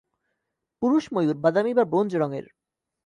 [0.81, 2.45] পুরুষ ময়ূর বাদামি বা ব্রোঞ্জ রঙের।